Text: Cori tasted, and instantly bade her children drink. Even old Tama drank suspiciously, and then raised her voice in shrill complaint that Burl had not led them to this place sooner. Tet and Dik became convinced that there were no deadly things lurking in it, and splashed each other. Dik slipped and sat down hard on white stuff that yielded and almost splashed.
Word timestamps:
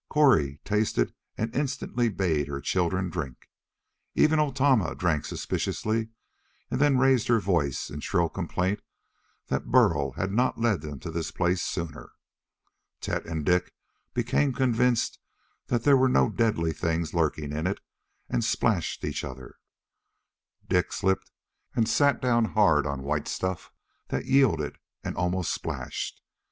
Cori 0.09 0.57
tasted, 0.65 1.13
and 1.37 1.55
instantly 1.55 2.09
bade 2.09 2.47
her 2.47 2.59
children 2.59 3.11
drink. 3.11 3.51
Even 4.15 4.39
old 4.39 4.55
Tama 4.55 4.95
drank 4.95 5.25
suspiciously, 5.25 6.09
and 6.71 6.81
then 6.81 6.97
raised 6.97 7.27
her 7.27 7.39
voice 7.39 7.91
in 7.91 7.99
shrill 7.99 8.27
complaint 8.27 8.81
that 9.49 9.67
Burl 9.69 10.13
had 10.13 10.31
not 10.31 10.57
led 10.59 10.81
them 10.81 10.99
to 11.01 11.11
this 11.11 11.29
place 11.29 11.61
sooner. 11.61 12.13
Tet 12.99 13.27
and 13.27 13.45
Dik 13.45 13.75
became 14.15 14.53
convinced 14.53 15.19
that 15.67 15.83
there 15.83 15.95
were 15.97 16.09
no 16.09 16.31
deadly 16.31 16.73
things 16.73 17.13
lurking 17.13 17.51
in 17.53 17.67
it, 17.67 17.79
and 18.27 18.43
splashed 18.43 19.03
each 19.05 19.23
other. 19.23 19.57
Dik 20.67 20.91
slipped 20.91 21.29
and 21.75 21.87
sat 21.87 22.19
down 22.19 22.45
hard 22.45 22.87
on 22.87 23.03
white 23.03 23.27
stuff 23.27 23.71
that 24.07 24.25
yielded 24.25 24.79
and 25.03 25.15
almost 25.15 25.53
splashed. 25.53 26.23